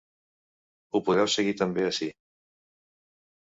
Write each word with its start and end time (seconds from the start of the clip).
Ho 0.93 1.03
podeu 1.11 1.31
seguir 1.35 1.55
també 1.61 1.87
ací. 1.93 2.11